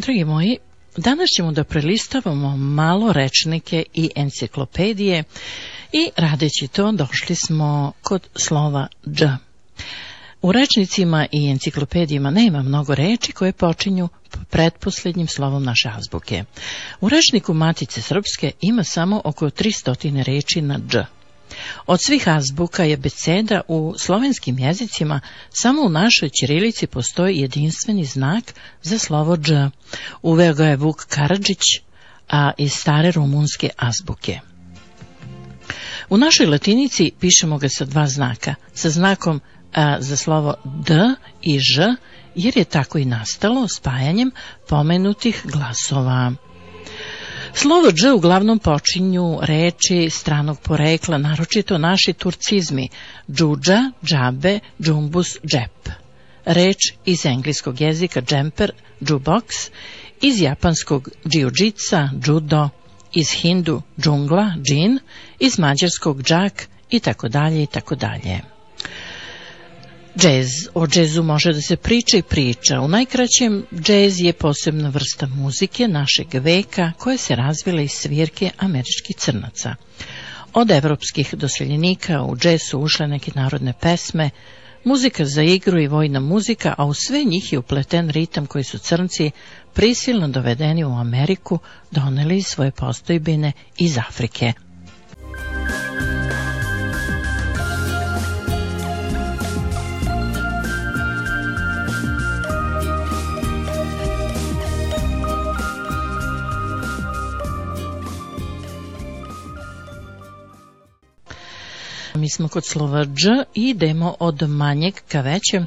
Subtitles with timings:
[0.00, 0.58] Dragi moji,
[0.96, 5.24] danas ćemo da prelistavamo malo rečnike i enciklopedije
[5.92, 9.24] i radeći to došli smo kod slova dž.
[10.42, 14.08] U rečnicima i enciklopedijima nema mnogo reči koje počinju
[14.50, 16.44] pretposlednjim slovom naše azbuke.
[17.00, 21.19] U rečniku Matice Srpske ima samo oko 300 reči na dž.
[21.86, 28.54] Od svih azbuka je beceda u slovenskim jezicima samo u našoj ćirilici postoji jedinstveni znak
[28.82, 29.52] za slovo dž.
[30.22, 31.62] Uveo ga je Vuk Karadžić,
[32.28, 34.40] a iz stare rumunske azbuke.
[36.08, 39.40] U našoj latinici pišemo ga sa dva znaka, sa znakom
[39.72, 40.94] a, za slovo d
[41.42, 41.94] i ž,
[42.34, 44.30] jer je tako i nastalo spajanjem
[44.68, 46.32] pomenutih glasova.
[47.54, 52.88] Slovo dž uglavnom počinju reči stranog porekla, naročito naši turcizmi,
[53.30, 55.88] džuđa, džabe, džumbus, džep.
[56.44, 59.70] Reč iz engleskog jezika džemper, džubox,
[60.20, 62.68] iz japanskog džiuđica, džudo,
[63.12, 64.98] iz hindu džungla, džin,
[65.38, 68.40] iz mađarskog džak i tako dalje i tako dalje.
[70.18, 70.48] Džez.
[70.74, 72.80] O džezu može da se priča i priča.
[72.80, 79.16] U najkraćem, džez je posebna vrsta muzike našeg veka koja se razvila iz svirke američkih
[79.16, 79.74] crnaca.
[80.54, 84.30] Od evropskih doseljenika u džez su ušle neke narodne pesme,
[84.84, 88.78] muzika za igru i vojna muzika, a u sve njih je upleten ritam koji su
[88.78, 89.30] crnci
[89.74, 91.58] prisilno dovedeni u Ameriku
[91.90, 94.52] doneli svoje postojbine iz Afrike.
[112.20, 115.66] Mi smo kod slova dž i idemo od manjeg ka većem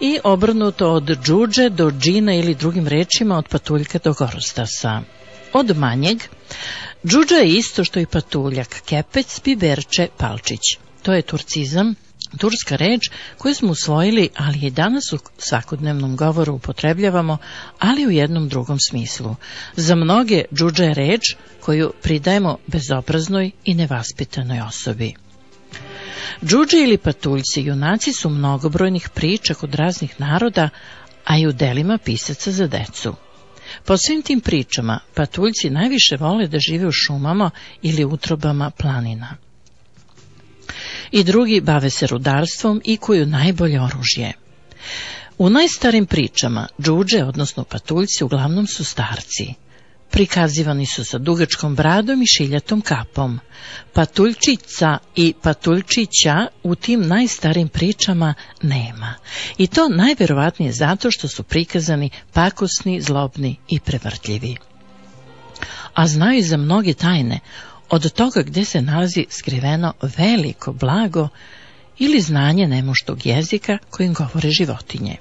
[0.00, 5.02] i obrnuto od džuđe do džina ili drugim rečima od patuljka do gorostasa.
[5.52, 6.18] Od manjeg,
[7.06, 10.60] džuđa je isto što i patuljak, kepec, biberče, palčić.
[11.02, 11.94] To je turcizam,
[12.38, 17.38] turska reč koju smo usvojili, ali i danas u svakodnevnom govoru upotrebljavamo,
[17.78, 19.36] ali u jednom drugom smislu.
[19.76, 25.23] Za mnoge džuđa je reč koju pridajemo bezobraznoj i nevaspitanoj osobi.
[26.42, 30.68] Džuđe ili patuljci junaci su mnogobrojnih priča kod raznih naroda,
[31.24, 33.14] a i u delima pisaca za decu.
[33.84, 37.50] Po svim tim pričama, patuljci najviše vole da žive u šumama
[37.82, 39.36] ili utrobama planina.
[41.10, 44.32] I drugi bave se rudarstvom i koju najbolje oružje.
[45.38, 49.54] U najstarim pričama džuđe, odnosno patuljci, uglavnom su starci.
[50.14, 53.40] Prikazivani su sa dugačkom bradom i šiljatom kapom.
[53.92, 59.14] Patuljčica i patuljčića u tim najstarim pričama nema.
[59.58, 64.56] I to najverovatnije zato što su prikazani pakosni, zlobni i prevrtljivi.
[65.94, 67.40] A znaju za mnoge tajne,
[67.90, 71.28] od toga gde se nalazi skriveno veliko blago
[71.98, 75.16] ili znanje nemoštog jezika kojim govore životinje.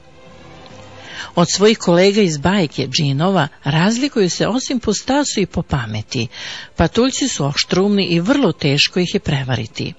[1.35, 6.27] Od svojih kolega iz bajke džinova razlikuju se osim po stasu i po pameti.
[6.75, 9.93] Patuljci su oštrumni i vrlo teško ih je prevariti.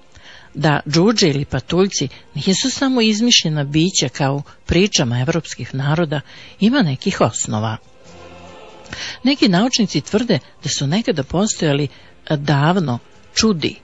[0.55, 6.21] Da džuđe ili patuljci nisu samo izmišljena bića kao pričama evropskih naroda,
[6.61, 7.77] ima nekih osnova.
[9.23, 11.89] Neki naučnici tvrde da su nekada postojali
[12.31, 12.99] davno
[13.35, 13.77] čudi,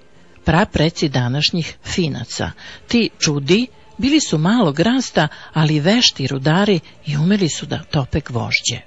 [0.45, 2.51] prapreci današnjih finaca.
[2.89, 3.67] Ti čudi
[4.01, 8.81] Bili su malog rasta, ali vešti rudari i umeli su da tope gvožđe.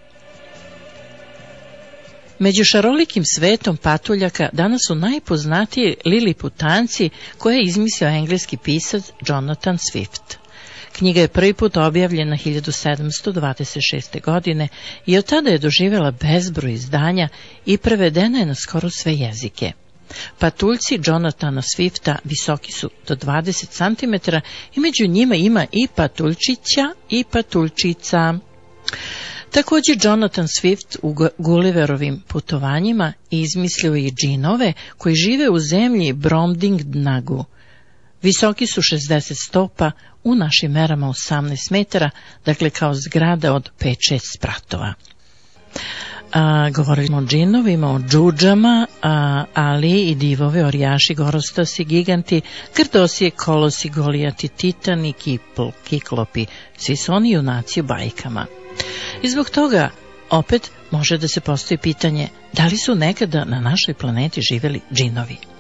[2.40, 10.36] Među šarolikim svetom patuljaka danas su najpoznatiji liliputanci koje je izmislio engleski pisac Jonathan Swift.
[10.92, 14.22] Knjiga je prvi put objavljena 1726.
[14.22, 14.68] godine
[15.06, 17.30] i od tada je doživjela bezbroj izdanja
[17.66, 19.72] i prevedena je na skoro sve jezike.
[20.40, 24.36] Patuljci Jonathana Swifta visoki su do 20 cm
[24.76, 28.34] i među njima ima i patuljčića i patuljčica.
[29.52, 37.46] Također Jonathan Swift u Gulliverovim putovanjima izmislio i džinove koji žive u zemlji Bromdingnagu.
[38.22, 39.92] Visoki su 60 stopa,
[40.24, 42.10] u našim merama 18 metara,
[42.46, 44.94] dakle kao zgrada od 5-6 spratova.
[46.34, 52.42] A, govorili smo o džinovima, o džuđama, a, ali i divove, orjaši, gorostasi, giganti,
[52.76, 56.46] grdosije, kolosi, golijati, titani, kipl, kiklopi,
[56.78, 58.46] svi su oni junaci u bajkama.
[59.22, 59.90] I zbog toga
[60.30, 65.53] opet može da se postoji pitanje da li su nekada na našoj planeti živeli džinovi.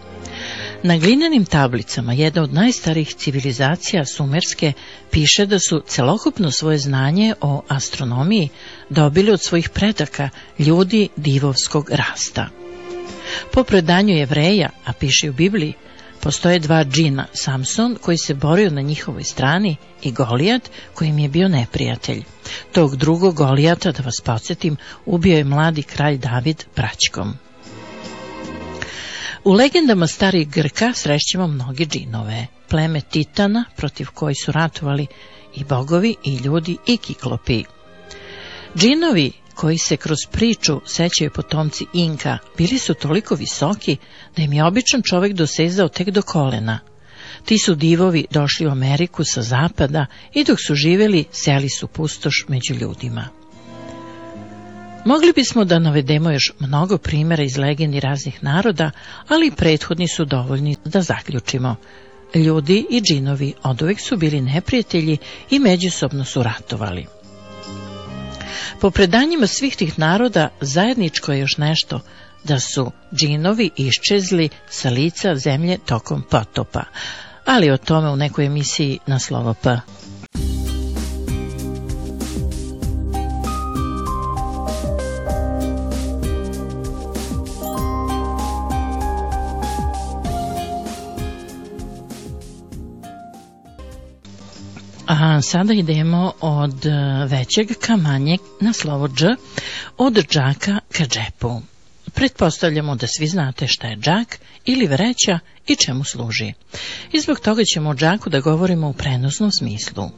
[0.83, 4.73] Na glinenim tablicama jedna od najstarijih civilizacija sumerske
[5.11, 8.49] piše da su celokupno svoje znanje o astronomiji
[8.89, 12.49] dobili od svojih predaka ljudi divovskog rasta.
[13.51, 15.73] Po predanju jevreja, a piše u Bibliji,
[16.19, 21.29] postoje dva džina, Samson koji se borio na njihovoj strani i Golijat koji im je
[21.29, 22.23] bio neprijatelj.
[22.71, 27.33] Tog drugog Golijata, da vas podsjetim, ubio je mladi kralj David praćkom.
[29.45, 35.07] U legendama starih Grka srećemo mnogi džinove, pleme Titana protiv koji su ratovali
[35.55, 37.63] i bogovi i ljudi i kiklopi.
[38.77, 43.97] Džinovi koji se kroz priču sećaju potomci Inka bili su toliko visoki
[44.35, 46.79] da im je običan čovek dosezao tek do kolena.
[47.45, 52.45] Ti su divovi došli u Ameriku sa zapada i dok su živeli seli su pustoš
[52.47, 53.42] među ljudima.
[55.05, 58.91] Mogli bismo da navedemo još mnogo primjera iz legendi raznih naroda,
[59.27, 61.75] ali prethodni su dovoljni da zaključimo.
[62.35, 65.17] Ljudi i džinovi oduvek su bili neprijatelji
[65.49, 67.05] i međusobno su ratovali.
[68.81, 71.99] Po predanjima svih tih naroda zajedničko je još nešto,
[72.43, 76.83] da su džinovi iščezli sa lica zemlje tokom potopa,
[77.45, 79.77] ali o tome u nekoj emisiji na slovo P.
[95.13, 96.89] A sada idemo od e,
[97.25, 99.23] većeg ka manjeg na slovo dž,
[99.97, 101.61] od džaka ka džepu.
[102.13, 106.53] Pretpostavljamo da svi znate šta je džak ili vreća i čemu služi.
[107.11, 110.09] I zbog toga ćemo o džaku da govorimo u prenosnom smislu.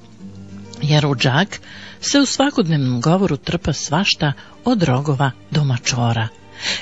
[0.82, 1.60] Jer u džak
[2.02, 4.34] se u svakodnevnom govoru trpa svašta
[4.66, 6.28] od rogova do mačora.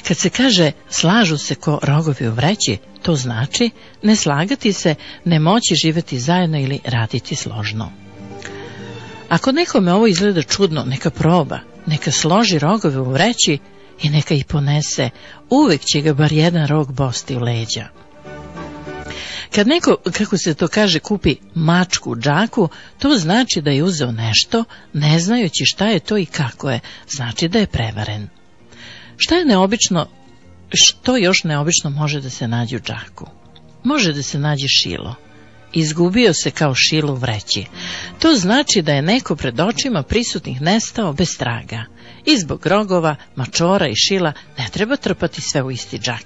[0.07, 3.69] Kad se kaže slažu se ko rogovi u vreći, to znači
[4.03, 4.95] ne slagati se,
[5.25, 8.02] ne moći živeti zajedno ili raditi složno.
[9.33, 13.57] Ako nekome ovo izgleda čudno, neka proba, neka složi rogove u vreći
[14.01, 15.09] i neka ih ponese,
[15.49, 17.87] uvek će ga bar jedan rog bosti u leđa.
[19.55, 22.69] Kad neko, kako se to kaže, kupi mačku u džaku,
[22.99, 24.63] to znači da je uzeo nešto,
[24.93, 26.79] ne znajući šta je to i kako je,
[27.09, 28.27] znači da je prevaren.
[29.17, 30.07] Šta je neobično,
[30.73, 33.25] što još neobično može da se nađe u džaku?
[33.83, 35.15] Može da se nađe šilo.
[35.73, 37.65] Izgubio se kao šilo u vreći.
[38.19, 41.85] To znači da je neko pred očima prisutnih nestao bez traga.
[42.25, 46.25] I zbog rogova, mačora i šila ne treba trpati sve u isti džak.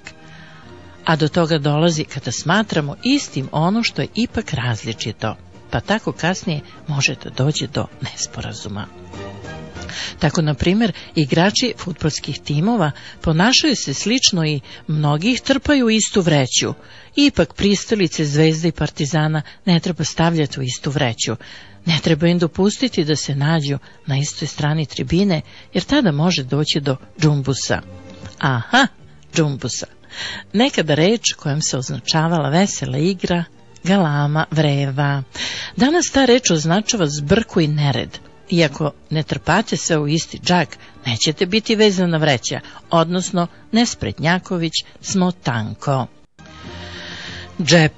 [1.04, 5.36] A do toga dolazi kada smatramo istim ono što je ipak različito,
[5.70, 8.86] pa tako kasnije može da dođe do nesporazuma.
[10.18, 12.90] Tako, na primjer, igrači futbolskih timova
[13.20, 16.74] ponašaju se slično i mnogi ih trpaju istu vreću.
[17.16, 21.36] Ipak pristalice Zvezde i Partizana ne treba stavljati u istu vreću.
[21.86, 25.40] Ne treba im dopustiti da se nađu na istoj strani tribine,
[25.74, 27.80] jer tada može doći do džumbusa.
[28.38, 28.86] Aha,
[29.34, 29.86] džumbusa.
[30.52, 33.44] Nekada reč kojom se označavala vesela igra,
[33.84, 35.22] galama, vreva.
[35.76, 38.18] Danas ta reč označava zbrku i nered.
[38.50, 42.60] Iako ne trpate sve u isti džak, nećete biti vezana vreća,
[42.90, 46.06] odnosno nespretnjaković smo tanko.
[47.62, 47.92] Džep.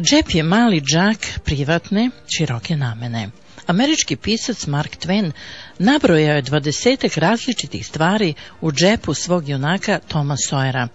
[0.00, 3.30] Džep je mali džak privatne, široke namene.
[3.66, 5.30] Američki pisac Mark Twain
[5.78, 10.88] nabrojao je dvadesetak različitih stvari u džepu svog junaka Toma Sawyera,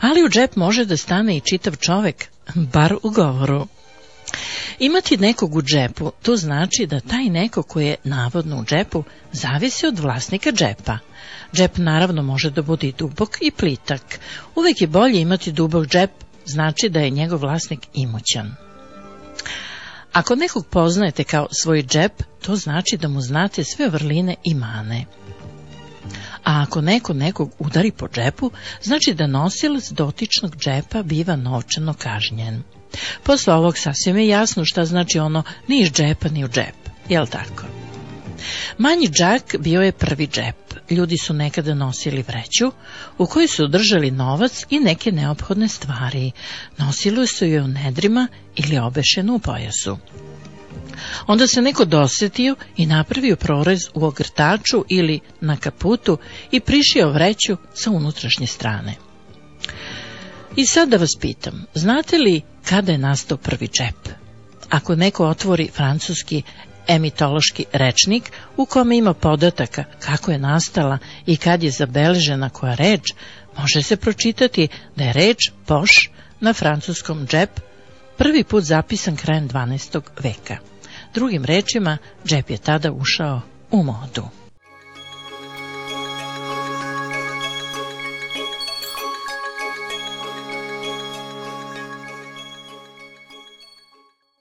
[0.00, 3.66] ali u džep može da stane i čitav čovek, bar u govoru.
[4.78, 9.86] Imati nekog u džepu, to znači da taj neko koji je navodno u džepu zavisi
[9.86, 10.98] od vlasnika džepa.
[11.54, 14.20] Džep naravno može da bude i dubok i plitak.
[14.54, 16.10] Uvek je bolje imati dubok džep,
[16.46, 18.54] znači da je njegov vlasnik imućan.
[20.12, 25.04] Ako nekog poznajete kao svoj džep, to znači da mu znate sve vrline i mane.
[26.44, 28.50] A ako neko nekog udari po džepu,
[28.82, 32.62] znači da nosilac dotičnog džepa biva novčano kažnjen.
[33.22, 36.76] Posle ovog sasvim je jasno šta znači ono ni iz džepa ni u džep,
[37.08, 37.64] jel tako?
[38.78, 40.56] Manji džak bio je prvi džep.
[40.90, 42.72] Ljudi su nekada nosili vreću
[43.18, 46.32] u kojoj su držali novac i neke neophodne stvari.
[46.78, 49.98] Nosili su je u nedrima ili obešenu u pojasu.
[51.26, 56.18] Onda se neko dosetio i napravio prorez u ogrtaču ili na kaputu
[56.50, 58.94] i prišio vreću sa unutrašnje strane.
[60.56, 64.08] I sad da vas pitam, znate li kada je nastao prvi džep?
[64.70, 66.42] Ako neko otvori francuski
[66.88, 73.12] emitološki rečnik u kome ima podataka kako je nastala i kad je zabeležena koja reč,
[73.58, 77.60] može se pročitati da je reč poš na francuskom džep,
[78.16, 80.00] prvi put zapisan krajem 12.
[80.22, 80.56] veka.
[81.14, 83.40] Drugim rečima, džep je tada ušao
[83.70, 84.41] u modu.